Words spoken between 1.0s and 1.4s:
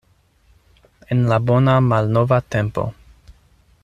En la